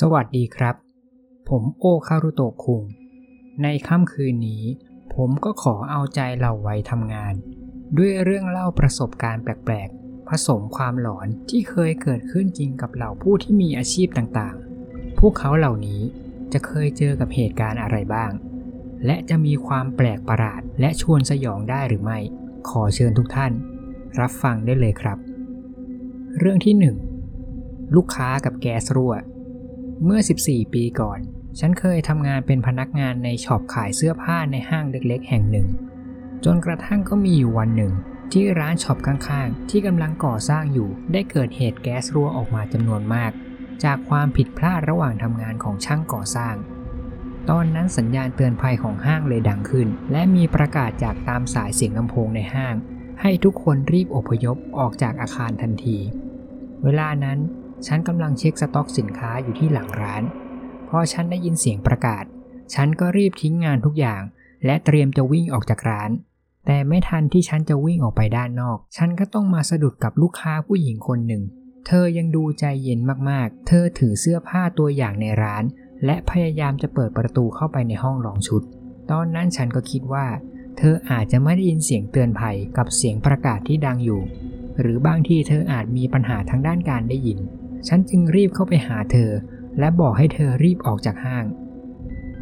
[0.00, 0.74] สวัสดีครับ
[1.48, 2.82] ผมโอคารุโตะคุง
[3.62, 4.64] ในค่ำคืนนี้
[5.14, 7.34] ผมก็ขอเอาใจเหล่าวัยทำงาน
[7.96, 16.02] ด้วยเรื่องเล่าประสบการณ์แปลกๆ ผสมความหลอนที่เคยเกิดขึ้นจริงกับเหล่าผู้ที่มีอาชีพต่างๆ พวกเขาเหล่านี้
[16.52, 18.32] จะเคยเจอกับเหตุการณ์อะไรบ้าง
[19.06, 22.18] และจะมีความแปลกประหลาดและชวนสยองได้หรือไม่
[22.68, 23.52] ขอเชิญทุกท่าน
[24.20, 25.18] รับฟังได้เลยครับ
[26.38, 26.74] เรื่องที่
[27.38, 29.14] 1 ลูกค้ากับแก๊สรั่ว
[30.02, 31.18] เมื่อ 14 ปีก่อน
[31.58, 35.68] ฉันเคยทำงานเป็นพนักงานในช็อปขายเสื้อผ้าในห้างเล็กๆ แห่งหนึ่ง
[36.44, 37.92] จนกระทั่งก็มีอยู่วันหนึ่ง
[38.32, 43.32] ที่ร้านช็อปข้างๆ ที่กำลังก่อสร้างอยู่ ได้เกิดเหตุแก๊สรั่วออกมาจำนวนมาก
[43.84, 46.54] จากความผิดพลาดระหว่างทำงานของช่างก่อสร้าง
[47.50, 52.74] ตอนนั้นสัญญาณเตือนภัยของห้างเลยดังขึ้น และมีประกาศจากตามสายเสียงลำโพงในห้าง
[53.20, 55.98] ให้ทุกคนรีบอพยพออกจากอาคารทันที
[56.84, 57.38] เวลานั้น
[57.86, 60.22] ฉันกำลังเช็คสต็อกสินค้าอยู่ที่หลังร้าน
[60.88, 62.24] พอฉันได้ยินเสียงประกาศ
[62.74, 64.22] ฉันก็รีบทิ้งงานทุกอย่าง
[64.64, 66.10] และเตรียมจะวิ่งออกจากร้าน
[66.66, 71.42] แต่ไม่ทันที่ฉันจะวิ่งออกไปด้านนอก ฉันก็ต้องมาสะดุดกับลูกค้าผู้หญิงคนหนึ่ง
[71.86, 75.64] เธอยังดูใจเย็นมากๆ เธอถือเสื้อผ้าตัวอย่างในร้าน
[76.04, 78.62] และพยายามจะเปิดประตูเข้าไปในห้องลองชุด
[79.10, 80.26] ตอนนั้นฉันก็คิดว่า
[80.78, 84.20] เธออาจจะไม่ได้ยินเสียงเตือนภัยกับเสียงประกาศที่ดังอยู่
[84.80, 87.38] หรือบางทีเธออาจมีปัญหาทางด้านการได้ยิน
[87.88, 89.30] ฉันจึงรีบเข้าไปหาเธอ
[89.78, 91.44] และบอกให้เธอรีบออกจากห้าง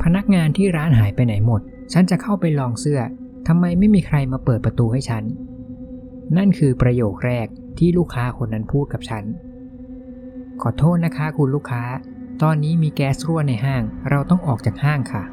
[0.03, 1.61] พนักงานที่ร้านหายไปไหนหมด
[1.93, 3.01] ฉันจะเข้าไปลองเสื้อ
[3.49, 5.25] ทำไมไม่มีใครมาเปิดประตูให้ฉัน
[6.37, 7.47] นั่นคือประโยคแรก
[7.79, 9.25] ที่ลูกค้าคนนั้นพูดกับฉัน
[10.63, 11.83] ขอโทษนะคะคุณลูกค้า
[12.43, 15.25] ตอนนี้มีแก๊สรั่วในห้าง เราต้องออกจากห้างค่ะ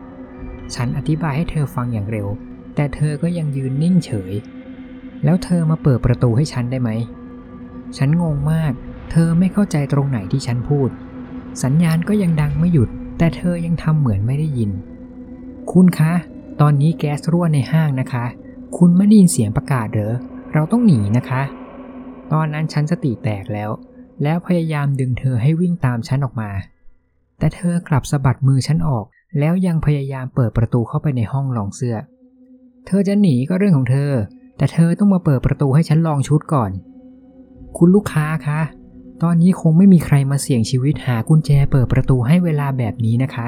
[0.76, 2.28] ฉันอธิบายให้เธอฟังอย่างเร็ว
[2.76, 4.34] แต่เธอก็ยังยืนนิ่งเฉย
[5.24, 6.90] แล้วเธอมาเปิดประตูให้ฉันได้ไหม
[7.98, 8.74] ฉันงงมาก
[9.12, 10.90] เธอไม่เข้าใจตรงไหนที่ฉันพูด
[11.64, 14.72] สัญญาณก็ยังดังไม่หยุด แต่เธอยังทำเหมือนไม่ได้ยิน
[15.72, 16.14] คุณคะ
[16.62, 18.26] ตอนนี้แก๊สรั่วในห้างนะคะ
[18.78, 20.14] คุณไม่ได้ยินเสียงประกาศเหรอ
[20.54, 21.42] เราต้องหนีนะคะ
[22.34, 23.70] ตอนนั้นฉันสติแตกแล้ว
[24.24, 26.52] แล้วพยายามดึงเธอให้วิ่งตามฉันออกมา
[27.40, 29.06] แต่เธอกลับสะบัดมือฉันออก
[29.40, 31.96] แล้วยังพยายามเปิดประตูเข้าไปในห้องลองเสื้อ
[32.88, 34.12] เธอจะหนีก็เรื่องของเธอ
[34.58, 36.72] แต่เธอต้องมาเปิดประตูให้ฉันลองชุดก่อน
[37.78, 38.60] คุณลูกค้าคะ
[39.24, 43.48] ตอนนี้คงไม่มีใครมาเสี่ยงชีวิตหากุญแจเปิดประตูให้เวลาแบบนี้นะคะ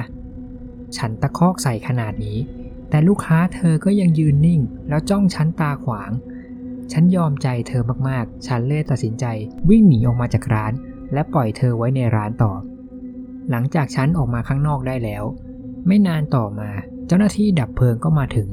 [0.97, 2.37] ฉันตะคอกใส่ขนาดนี้
[2.89, 6.11] แต่ลูกค้าเธอก็ยังยืนนิ่ง แล้วจ้องฉันตาขวาง
[6.91, 9.25] ฉันยอมใจเธอมากๆ ฉันเลยตัดสินใจ
[9.69, 10.73] วิ่งหนีออกมาจากร้าน
[11.13, 12.53] และปล่อยเธอไว้ในร้านต่อ
[13.49, 15.23] หลังจากฉันออกมาข้างนอกได้แล้ว
[15.87, 16.69] ไม่นานต่อมา
[17.07, 18.49] เจ้าหน้าที่ดับเพลิงก็มาถึง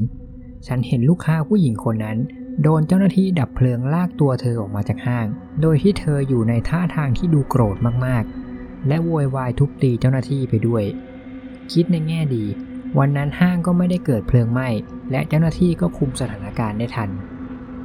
[0.67, 2.19] ฉันเห็นลูกค้าผู้หญิงคนนั้น
[2.63, 5.27] โดนเจ้าหน้าที่ดับเพลิงลากตัวเธอออกมาจากห้าง
[5.63, 7.77] โดยที่เธออยู่ในท่าทางที่ดูโกรธ
[8.07, 10.85] มากๆ และโวยวายทุบตีเจ้าหน้าที่ไปด้วย
[11.73, 12.45] คิดในแง่ดี
[12.99, 14.69] วันนั้นห้างก็ไม่ได้เกิดเพลิงไหม้
[15.11, 17.11] และเจ้าหน้าที่ก็คุมสถานการณ์ได้ทัน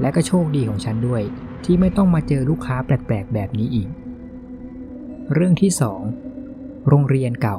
[0.01, 1.21] และก็โชคดีของฉันด้วย
[1.65, 3.89] ที่ไม่ต้องมาเจอลูกค้าแปลกๆ แบบนี้อีก
[5.33, 5.71] เรื่องที่
[6.29, 7.57] 2 โรงเรียนเก่า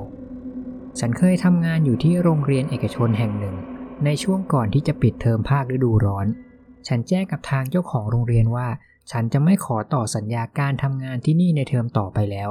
[1.00, 3.56] ฉันเคยทำงานอยู่ที่โรงเรียนเอกชนแห่งหนึ่ง
[4.04, 6.26] ในช่วงก่อนที่จะปิดเทอมภาคฤดูร้อน
[6.88, 8.68] ฉันแจ้งกับทางเจ้าของโรงเรียนว่า
[9.10, 12.50] ฉันจะไม่ขอต่อสัญญาการทำงานที่นี่ในเทอมต่อไปแล้ว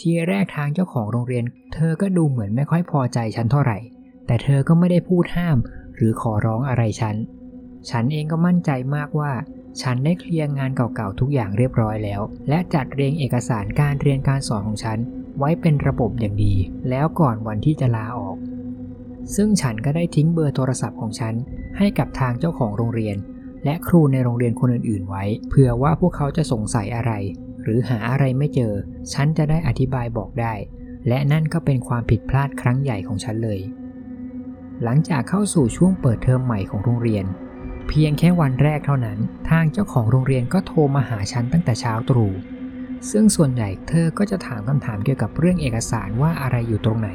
[0.00, 1.44] ทีแรกทางเจ้าของโรงเรียน
[1.74, 3.78] เธอก็ดูเหมือนไม่ค่อยพอใจฉันเท่าไหร่
[4.26, 5.58] แต่เธอก็ไม่ได้พูดห้าม
[5.96, 7.16] หรือขอร้องอะไรฉัน
[7.90, 9.32] ฉันเองก็มั่นใจมากว่า
[9.82, 14.98] ฉันได้เคลียร์งานเก่าๆทุกอย่างเรียบร้อยแล้ว และจัดเรียงเอกสารการเรียนการสอนของฉัน
[15.38, 16.54] ไว้เป็นระบบอย่างดี
[16.90, 18.36] แล้วก่อนวันที่จะลาออก
[19.34, 21.34] ซึ่งฉันก็ได้ทิ้งเบอร์โทรศัพท์ของฉัน
[21.78, 23.16] ให้กับทางเจ้าของโรงเรียน
[23.64, 27.12] และครูในโรงเรียนคนอื่นๆ ไว้ เผื่อว่าพวกเขาจะสงสัยอะไร
[27.62, 28.72] หรือหาอะไรไม่เจอ
[29.12, 30.54] ฉันจะได้อธิบายบอกได้
[31.08, 33.60] และนั่นก็เป็นความผิดพลาดครั้งใหญ่ของฉันเลย
[34.82, 37.24] หลังจากเข้าสู่ช่วงเปิดเทอมใหม่ของโรงเรียน
[37.88, 39.18] เพียงแค่วันแรกเท่านั้น
[39.50, 42.32] ทางเจ้าของโรงเรียนก็โทรมาหาฉันตั้งแต่เช้าตรู่
[43.10, 47.10] ซึ่งส่วนใหญ่เธอก็จะถามคำถามเกี่ยวกับเรื่องเอกสารว่าอะไรอยู่ตรงไหน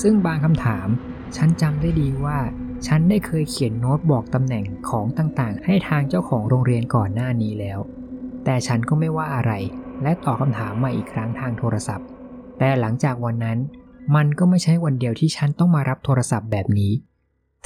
[0.00, 0.88] ซึ่งบางคำถาม
[1.36, 2.38] ฉันจำได้ดีว่า
[2.86, 7.78] ฉันได้เคยเขียนโน้ตบอกตำแหน่งของต่างๆ ให้ทางเจ้าของโรงเรียนก่อนหน้านี้แล้ว
[8.44, 9.52] แต่ฉันก็ไม่ว่าอะไร
[10.02, 12.06] และตอบคำถามมาอีกครั้งทางโทรศัพท์
[12.58, 13.58] แต่หลังจากวันนั้น
[14.16, 16.92] มันก็ไม่ใช่วันเดียวที่ฉันต้องมารับโทรศัพท์แบบนี้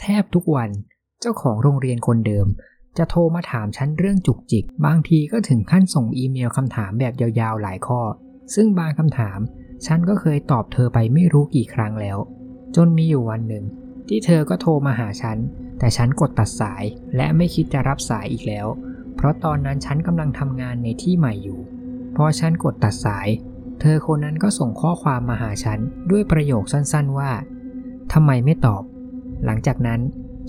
[0.00, 0.70] แทบทุกวัน
[1.20, 2.46] เจ้าของโรงเรียนคนเดิม
[2.98, 8.00] จะโทรมาถามฉันเรื่องจุกจิก บางทีก็ถึงขั้นส่งอีเมลคำถามแบบยาวๆหลายข้อ
[8.54, 9.38] ซึ่งบางคำถาม
[9.86, 12.18] ฉันก็เคยตอบเธอไปไม่รู้กี่ครั้งแล้ว
[12.76, 13.64] จนมีอยู่วันหนึ่ง
[14.08, 15.38] ที่เธอก็โทรมาหาฉัน
[15.78, 16.84] แต่ฉันกดตัดสาย
[17.16, 18.66] และไม่คิดจะรับสายอีกแล้ว
[19.16, 21.60] เพราะตอนนั้นฉันกำลังทำงานในที่ใหม่อยู่
[22.16, 23.28] พอฉันกดตัดสาย
[23.80, 25.78] เธอคนนั้นก็ส่งข้อความมาหาฉัน
[26.10, 27.30] ด้วยประโยคสั้นๆว่า
[28.12, 28.82] ทำไมไม่ตอบ
[29.44, 30.00] หลังจากนั้น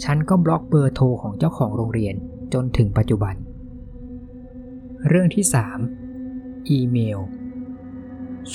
[0.03, 2.15] ฉันก็บล็อกเบอร์โทรของเจ้าของโรงเรียน
[2.53, 3.35] จนถึงปัจจุบัน
[5.07, 5.45] เรื่องที่
[6.07, 7.19] 3 อีเมล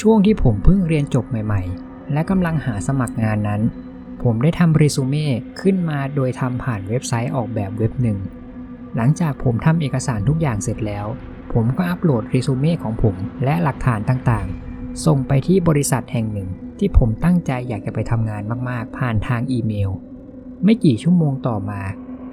[0.00, 3.62] ช่วงที่ผมเพิ่งเรียนจบใหม่ ๆ และกำลังหาสมัครงานนั้น
[4.22, 5.26] ผมได้ทำเรซูเม่
[5.60, 8.18] ขึ้นมาโดยทำผ่านเว็บไซต์ออกแบบเว็บหนึ่ง
[8.96, 11.06] หลังจากผมทำเอกสารทุกอย่างเสร็จแล้ว
[11.52, 19.90] ผมก็อัปโหลดเรซูเม่ของผมและหลักฐานต่างๆ ส่งไปที่บริษัทแห่งหนึ่ง ที่ผมตั้งใจอยากจะไปทำงานมากๆ ผ่านทางอีเมล
[20.64, 21.80] ไม่กี่ชั่วโมงต่อมา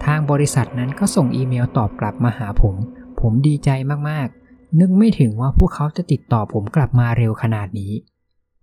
[0.06, 2.75] ทางบริษัทนั้นก็ส่งอีเมลตอบกลับมาหาผม
[3.21, 3.69] ผมดีใจ
[4.10, 7.92] มากๆ นึกไม่ถึงว่าพวกเขาจะติดต่อผมกลับมาเร็วขนาดนี้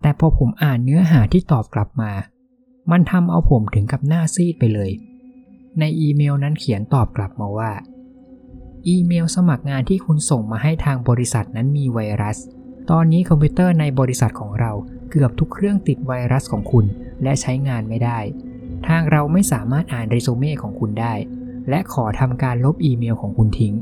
[0.03, 2.13] แต่พอผมอ่านเนื้อหาที่ตอบกลับมา
[2.91, 4.91] มันทำเอาผมถึงกับหน้าซีดไปเลย
[5.79, 7.73] ในอีเมลนั้นเขียนตอบกลับมาว่า
[8.89, 12.39] อีเมลสมัครงานที่คุณส่งมาให้ทางบริษัทนั้นมีไวรัส
[12.91, 14.73] ตอนนี้คอมพิวเตอร์ในบริษัทของเรา
[15.11, 16.85] เกือบทุกเครื่องติดไวรัสของคุณ
[17.23, 18.19] และใช้งานไม่ได้
[18.89, 21.15] ทางเราไม่สามารถอ่านเรซูเม่ของคุณได้
[21.69, 23.75] และขอทำการลบอีเมลของคุณทิ้ง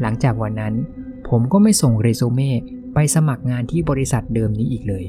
[0.00, 0.74] หลังจากวันนั้น
[1.28, 2.50] ผมก็ไม่ส่งเรซูเม่
[2.94, 5.04] ไปสมัครงานที่บริษัทเดิมนี้อีกเลย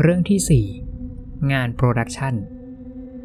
[0.00, 0.66] เรื่องที่
[1.08, 2.34] 4 งาน production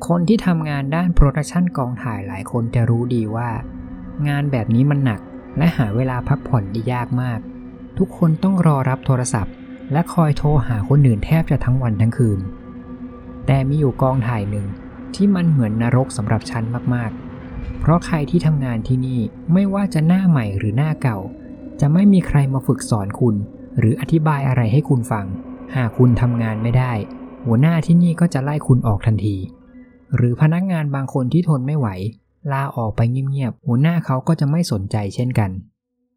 [0.08, 3.50] คนที่ทำงานด้าน production กองถ่ายหลายคนจะรู้ดีว่า
[4.28, 5.22] งานแบบนี้มันหนัก
[5.58, 7.40] และหาเวลาพักผ่อนได้ยากมาก
[7.98, 9.54] ทุกคนต้องรอรับโทรศัพท์
[9.92, 12.40] และคอยโทรหาคนอื่นแทบจะทั้งวันทั้งคืน
[13.46, 14.66] แต่มีอยู่กองถ่ายหนึ่ง
[15.16, 16.64] ที่มันเหมือนนรกสำหรับฉัน
[16.94, 19.20] มากๆ เพราะใครที่ทำงานที่นี่
[19.54, 21.20] ไม่ว่าจะหน้าใหม่หรือหน้าเก่า
[21.82, 23.36] จะไม่มีใครมาฝึกสอนคุณ
[23.80, 25.26] หรืออธิบายอะไรให้คุณฟัง
[25.76, 26.92] หากคุณทำงานไม่ได้
[27.46, 29.38] หัวหน้าที่นี่ก็จะไล่คุณออกทันที
[30.16, 31.88] หรือพนักงานบางคนที่ทนไม่ไหว
[32.52, 35.52] ลาออกไปเงียบๆหัวหน้าเขาก็จะไม่สนใจเช่นกัน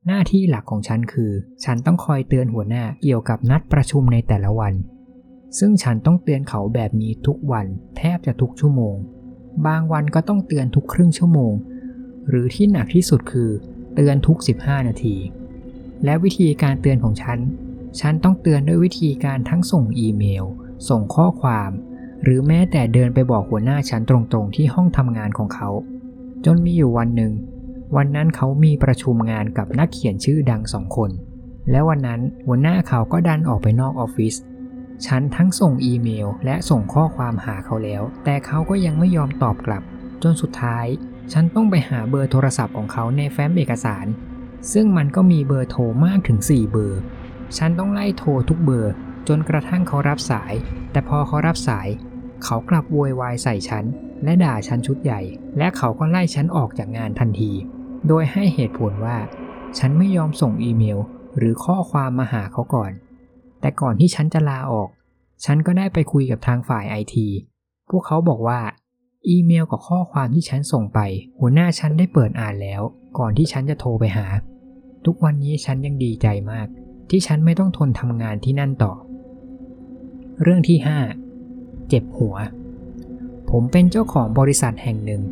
[0.07, 1.31] หน้าที่หลักของฉันคือ
[1.65, 4.75] ฉันต้องคอยเตือนหัวหน้าเกี่ยวกับนัดประชุมในแต่ละวัน
[5.59, 7.67] ซึ่งฉันต้องเตือนเขาแบบนี้ทุกวัน
[7.97, 8.97] แทบจะทุกชั่วโมง
[9.67, 11.53] บางวันก็ต้องเตือนทุกครึ่งชั่วโมง
[12.29, 13.51] หรือที่หนักที่สุดคือ
[13.95, 15.17] เตือนทุก 15 นาที
[16.05, 17.39] และวิธีการเตือนของฉัน
[18.01, 20.45] ฉันต้องเตือนด้วยวิธีการทั้งส่งอีเมล
[20.89, 21.71] ส่งข้อความ
[22.23, 25.69] หรือแม้แต่เดินไปบอกหัวหน้าฉันตรงๆที่ห้องทำงานของเขา
[26.45, 27.33] จนมีอยู่วันหนึ่ง
[27.97, 31.11] วันนั้นเขามีประชุมงานกับนักเขียนชื่อดังสองคน
[31.71, 34.35] และวันนั้นหัวหน้าเขาก็ดันออกไปนอกออฟฟิศ
[35.07, 39.83] ฉันทั้งส่งอีเมลและส่งข้อความหาเขาแล้ว แต่เขาก็ยังไม่ยอมตอบกลับ
[40.23, 40.87] จนสุดท้าย
[41.33, 44.07] ฉันต้องไปหาเบอร์โทรศัพท์ของเขาในแฟ้มเอกสาร
[44.73, 47.01] ซึ่งมันก็มีเบอร์โทรมากถึง 4 เบอร์
[47.57, 48.93] ฉันต้องไล่โทรทุกเบอร์
[49.29, 50.53] จนกระทั่งเขารับสาย
[50.93, 51.89] แต่พอเขารับสาย
[52.45, 53.85] เขากลับโวยวายใส่ฉัน
[54.25, 55.21] และด่าฉันชุดใหญ่
[55.59, 57.53] และเขาก็ไล่ฉันออกจากงานทันที
[58.09, 59.19] โดยให้เหตุผลว่า
[59.79, 60.99] ฉันไม่ยอมส่งอีเมล
[61.39, 62.93] หรือข้อความมาหาเขาก่อน
[63.61, 64.89] แต่ก่อนที่ฉันจะลาออก
[65.45, 67.29] ฉันก็ได้ไปคุยกับทางฝ่ายไอที
[67.91, 68.61] พวกเขาบอกว่า
[69.29, 71.01] อีเมลกับข้อความที่ฉันส่งไป
[71.39, 72.83] หัวหน้าฉันได้เปิดอ่านแล้ว
[73.19, 74.27] ก่อนที่ฉันจะโทรไปหา
[75.07, 76.67] ทุกวันนี้ฉันยังดีใจมาก
[77.11, 78.93] ที่ฉันไม่ต้องทนทำงานที่นั่นต่อ
[80.43, 80.79] เรื่องที่
[81.35, 82.37] 5 เจ็บหัว
[83.51, 85.23] ผมเป็นเจ้าของบริษัทแห่งหนึ่ง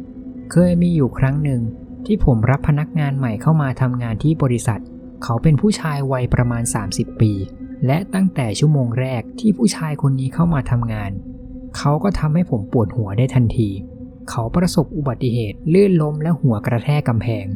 [0.52, 1.60] เคยมีอยู่ครั้งหนึ่ง
[2.06, 4.80] ที่ผมรับพนักงานใหม่เข้ามาทำงานที่บริษัท
[5.24, 6.62] เขาเป็นผู้ชายวัยประมาณ
[6.92, 7.32] 30 ปี
[7.86, 11.10] และตั้งแต่ชั่วโมงแรกที่ผู้ชายคนนี้เข้ามาทำงาน
[11.76, 13.68] เขาก็ทำให้ผมปวดหัวได้ทันที
[14.30, 17.46] เขาประสบอุบัติเหตุลื่นล้มและหัวกระแทกกำแพง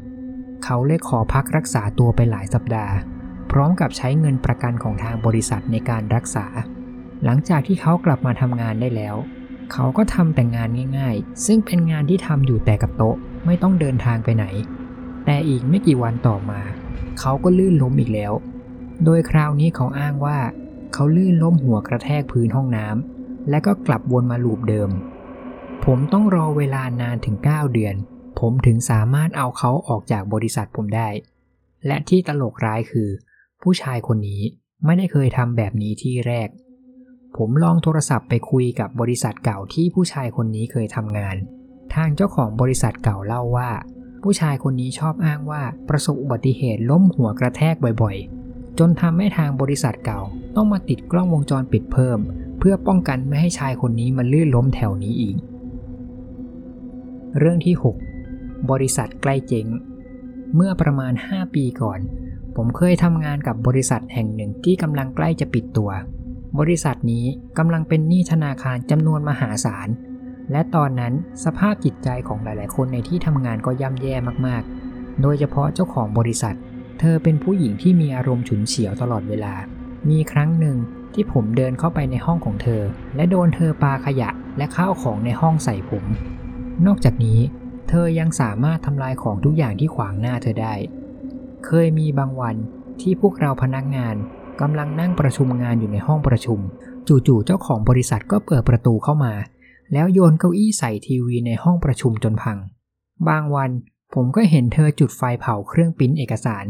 [0.64, 2.94] เขาเลยขอพักรักษาตัวไปหลายสัปดาห์
[3.50, 6.47] พร้อมกับใช้เงินประกันของทางบริษัทในการรักษา
[7.25, 9.16] หลังจากที่เขากลับมาทำงานได้แล้ว
[9.73, 10.68] เขาก็ทำแต่งาน
[10.99, 13.16] ง่ายๆ ซึ่งเป็นงานที่ทำอยู่แต่กับโต๊ะ
[13.47, 14.47] ไม่ต้องเดินทางไปไหน
[15.25, 16.61] แต่อีกไม่กี่วันต่อมา
[17.21, 18.33] เขาก็ลื่นล้มอีกแล้ว
[19.04, 20.38] โดยคราวนี้เขาอ้างว่า
[20.92, 24.90] เขาลื่นล้มหัวกระแทกพื้นห้องน้ำและก็กลับวนมาลูปเดิม
[25.85, 27.97] ผมต้องรอเวลานานถึง 9 เดือน
[28.38, 31.08] ผมถึงสามารถเอาเขาออกจากบริษัทผมได้
[31.86, 33.08] และที่ตลกร้ายคือ
[33.62, 34.42] ผู้ชายคนนี้
[34.84, 36.48] ไม่ได้เคยทำแบบนี้ที่แรก
[37.36, 41.36] ผมลองโทรศัพท์ไปคุยกับบริษัทเก่าที่ผู้ชายคนนี้เคยทำงาน
[41.94, 43.70] ทางเจ้าของบริษัทเก่าเล่าว่า
[44.22, 50.20] ผู้ชายคนนี้ชอบอ้างว่าประสบอุบัติเหตุล้มหัวกระแทกบ่อยๆ จนทำให้ทางบริษัทเก่า
[50.56, 52.18] ต้องมาติดกล้องวงจรปิดเพิ่ม
[52.58, 55.36] เพื่อป้องกันไม่ให้ชายคนนี้มาลื่นล้มแถวนี้อีก
[57.38, 58.03] เรื่องที่ 6
[58.71, 59.66] บริษัทใกล้เจ๊ง
[60.54, 62.00] เมื่อประมาณ 5 ปีก่อน
[62.56, 65.90] ผมเคยทำงานกับบริษัทแห่งหนึ่งที่กำลังใกล้จะปิดตัว
[66.59, 67.26] บริษัทนี้
[67.59, 69.88] กำลังเป็นหนี้ธนาคารจำนวนมหาศาล
[70.52, 71.12] และตอนนั้น
[71.44, 74.14] สภาพจิตใจของหลาย ๆ คนในที่ทำงานก็ย่ำแย่
[74.47, 76.56] มาก ๆ โดยเฉพาะเจ้าของบริษัท
[77.00, 79.54] เธธอเป็นผู้หญิงที่มีอารมณ์ฉุนเฉียวตลอดเวลา
[80.11, 80.76] มีครั้งหนึ่ง
[81.14, 82.83] ที่ผมเดินเข้าไปในห้องของเธอ
[83.16, 86.04] และโดนเธอปาขยะและข้าวของในห้องใส่ผม
[86.87, 87.40] นอกจากนี้
[87.88, 90.74] เธอยังสามารถทำลายของทุกอย่างที่ขวางหน้าเธอได้
[91.66, 92.56] เคยมีบางวัน
[93.00, 94.14] ที่พวกเราพนักงาน
[94.60, 96.58] กำลังนั่งประชุมงานอยู่ในห้องประชุม
[97.08, 99.34] จู่ๆเจ้าของบริษัทก็เปิดประตูเข้ามา
[99.92, 102.58] แล้วโยนเก้าอี้ใส่ทีวีในห้องประชุมจนพัง
[103.28, 103.70] บางวัน
[104.14, 106.64] ผมก็เห็นเธอจุดไฟเผาเครื่องปริ้นเอกสาร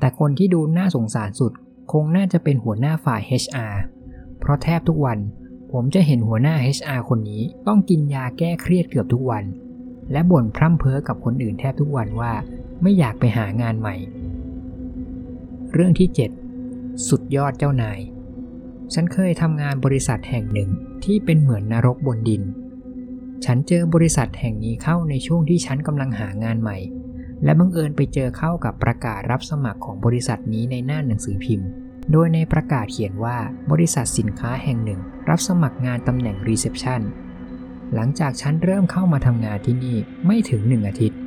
[0.00, 1.52] แต่คนที่ดูน่าสงสารสุด
[1.92, 3.74] คงน่าจะเป็นหัวหน้าฝ่าย HR
[4.40, 5.18] เพราะแทบทุกวัน
[5.72, 9.44] ผมจะเห็นหัวหน้า HR คนนี้ต้องกินยาแก้เครียดเกือบทุกวัน
[10.12, 12.32] และบ่นพร่ำเพ้อกับคนอื่นแทบทุกวันว่า
[12.82, 13.96] ไม่อยากไปหางานใหม่
[15.72, 16.08] เรื่องที่
[16.56, 18.00] 7 สุดยอดเจ้านาย
[18.94, 20.70] ฉันเคยทำงานบริษัทแห่งหนึ่ง
[21.04, 22.42] ที่เป็นเหมือนนรกบนดิน
[23.44, 26.78] ฉันเจอบริษัทแห่งนี้เข้าในช่วงที่ฉันกำลังหางานใหม่
[27.44, 31.68] และบังเอิญไปเจอเข้ากับประกาศรับสมัครของบริษัทนี้ในหน้าหนังสือพิมพ์
[32.12, 33.36] โดยในประกาศเขียนว่า
[33.70, 37.00] บริษัทสินค้าแห่งหนึ่ง รับสมัครงานตำแหน่ง reception
[37.94, 41.18] หลังจากฉันเริ่มเข้ามาทำงานที่นี่ไม่ถึงหนึ่งอาทิตย์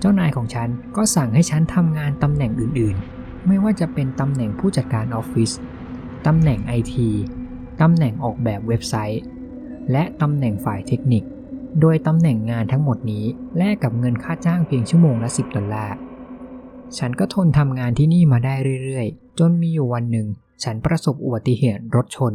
[0.00, 5.50] เจ้านายของฉันก็สั่งให้ฉันทำงานตำแหน่งอื่นๆ ไม่ว่าจะเป็นตำแหน่งผู้จัดการออฟฟิศ
[6.26, 7.08] ตำแหน่งไอที
[7.80, 9.22] ตำแหน่งออกแบบเว็บไซต์
[9.92, 11.24] และตำแหน่งฝ่ายเทคนิค
[11.80, 13.24] โดยตำแหน่งงานทั้งหมดนี้
[13.58, 15.96] แลกกับเงินค่าจ้างเพียงชั่วโมงละ 10 ดอลลาร์
[16.98, 18.54] ฉันก็ทนทำงานที่นี่มาได้
[18.84, 20.26] เรื่อยๆ จนมีอยู่วันหนึ่ง
[20.64, 22.34] ฉันประสบอุบัติเหตุรถชน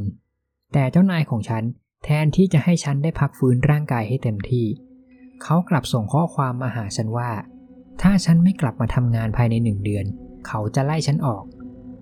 [0.74, 1.64] แต่เจ้านายของฉัน
[2.04, 4.68] แทนที่จะให้ฉันได้พักฟื้นร่างกายให้เต็มที่
[5.44, 7.32] เขากลับส่งข้อความมาหาฉันว่า
[8.02, 10.06] ถ้าฉันไม่กลับมาทำงานภายในหนึ่งเดือน
[10.48, 11.44] เขาจะไล่ฉันออก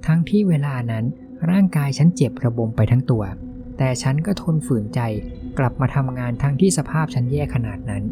[0.07, 1.05] ทั้งที่เวลานั้น
[1.51, 3.23] ร่างกายฉันเจ็บระบมไปทั้งตัว
[3.77, 4.99] แต่ฉันก็ทนฝืนใจ
[5.57, 8.03] กลับมาทำงานทั้งที่สภาพฉันแย่ขนาดนั้น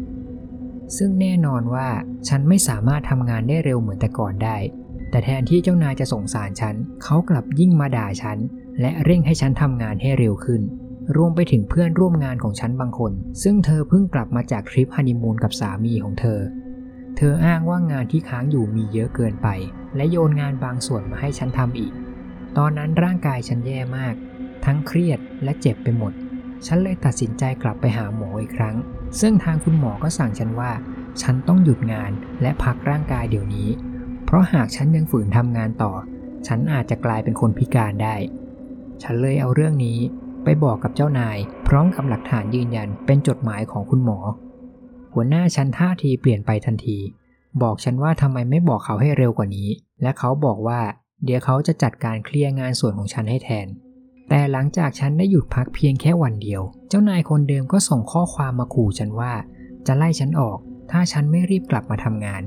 [0.96, 1.88] ซึ่งแน่นอนว่า
[2.28, 4.56] ฉันไม่สามารถทำงานได้เร็วเหมือนแต่ก่อนได้
[5.10, 8.38] แต่แทนที่เจ้านายจะสงสารฉัน เขากลับยิ่งมาด่าฉัน
[8.80, 10.62] และเร่งให้ฉันทำงานให้เร็วขึ้น
[11.16, 16.40] รวมไปถึงเพื่อนร่วมงานของฉันบางคน ซึ่งเธอเพิ่งกลับมาจากทริปฮันนีมูนกับสามีของเธอ
[17.16, 19.48] เธออ้างว่างานที่ค้างอยู่มีเยอะเกินไป
[19.96, 21.92] และโยนงานบางส่วนมาให้ฉันทำอีก
[22.56, 24.14] ตอนนั้นร่างกายฉันแย่มาก
[24.64, 26.12] ทั้งเครียดและเจ็บไปหมด
[26.66, 28.76] ฉันเลยตัดสินใจกลับไปหาหมออีกครั้ง
[29.20, 30.72] ซึ่งทางคุณหมอก็สั่งฉันว่า
[31.22, 33.68] ฉันต้องหยุดงานและพักร่างกายเดี๋ยวนี้
[34.24, 35.92] เพราะหากฉันยังฝืนทำงานต่อ
[36.46, 38.16] ฉันอาจจะกลายเป็นคนพิการได้
[39.02, 39.98] ฉันเลยเอาเรื่องนี้
[40.46, 41.36] ไปบอกกับเจ้านาย
[41.66, 44.18] พร้อมกับหลักฐานยืนยันเป็นจดหมายของคุณหมอ
[45.14, 46.98] หัวหน้าฉันท่าทีเปลี่ยนไปทันที
[47.62, 49.68] บอกฉันว่าทำไมไม่บอกเขาให้เร็วกว่านี้
[50.02, 50.80] และเขาบอกว่า
[51.24, 53.66] เดี๋ยวเขาจะจัดการเคลียร์งานส่วนของฉันให้แทน
[54.28, 59.32] แต่หลังจากฉันได้หยุดพักเพียงแค่วันเดียว เจ้านายคนเดิมก็ส่งข้อความมาขู่ฉันว่า
[59.86, 60.58] จะไล่ฉันออก
[60.90, 62.42] ถ้าฉันไม่รีบกลับมาทำงาน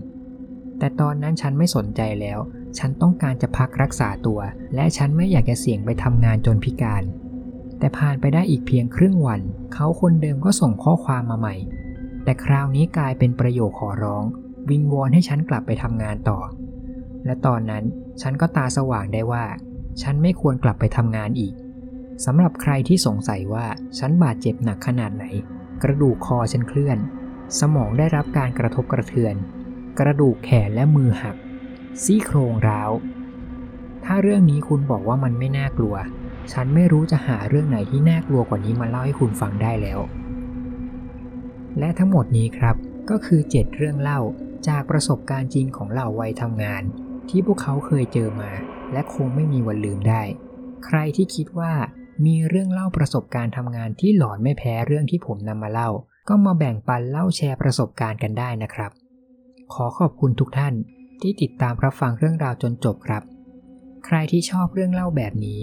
[0.79, 2.39] แต่ตอนนั้นฉันไม่สนใจแล้ว
[2.77, 4.39] ฉันต้องการจะพักรักษาตัว
[4.75, 7.03] และฉันไม่อยากจะเสี่ยงไปทำงานจนพิการ
[7.79, 9.41] แต่ผ่านไปได้อีกเพียงครึ่งวัน
[9.73, 11.55] เขาคนเดิมก็ส่งข้อความมาใหม่
[12.23, 14.23] แต่คราวนี้กลายเป็นประโยคขอร้อง
[14.69, 16.39] วิงวอนให้ฉันกลับไปทำงานต่อ
[17.25, 17.83] และตอนนั้น
[18.21, 19.45] ฉันก็ตาสว่างได้ว่า
[20.01, 21.53] ฉันไม่ควรกลับไปทำงานอีก
[22.25, 23.65] สำหรับใครที่สงสัยว่า
[23.99, 25.25] ฉันบาดเจ็บหนักขนาดไหน
[25.83, 26.97] กระดูกคอฉันเคลื่อน
[27.59, 29.35] สมองได้รับการกระทบกระเทือน
[29.99, 31.35] กระดูกแขนและมือหัก
[32.03, 32.91] ซี่โครงร้าว
[34.05, 35.95] ถ้าเรื่องนี้คุณบอกว่ามันไม่น่ากลัว
[36.53, 39.99] ฉันไม่รู้จะหาเรื่องไหนที่น่ากลัวกว่านี้มาเล่าให้คุณฟังได้แล้ว
[41.79, 42.75] และทั้งหมดนี้ครับ
[43.09, 44.19] ก็คือ7เรื่องเล่า
[44.67, 46.83] จากประสบการณ์จริงของเหล่าวัยทำงาน
[47.29, 48.51] ที่พวกเขาเคยเจอมา
[48.93, 50.21] และคงไม่มีวันลืมได้
[50.85, 51.73] ใครที่คิดว่า
[52.25, 55.89] มีเรื่องเล่าประสบการณ์ทำงานที่หลอนไม่แพ้เรื่องที่ผมนำมาเล่า
[56.29, 58.91] ก็มาแบ่งปันเล่าแชร์ประสบการณ์กันได้นะครับ
[59.73, 60.73] ขอขอบคุณทุกท่าน
[61.21, 63.23] ที่ติดตามรับฟังเรื่องราวจนจบครับ
[64.05, 65.61] ใครที่ชอบเรื่องเล่าแบบนี้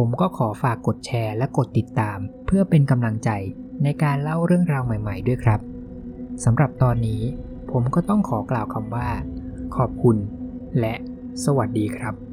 [0.00, 3.30] ผมก็ขอฝากกดแชร์และกดติดตาม เพื่อเป็นกำลังใจ
[3.82, 5.60] ในการเล่าเรื่องราวใหม่ ๆ ด้วยครับ
[6.44, 7.22] สำหรับตอนนี้
[7.70, 9.08] ผมก็ต้องขอกล่าวคำว่า
[9.76, 10.16] ขอบคุณ
[10.80, 10.94] และ
[11.44, 12.27] สวัสดีครับ